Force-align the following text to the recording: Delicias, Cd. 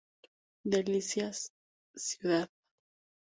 Delicias, 0.63 1.51
Cd. 1.93 2.47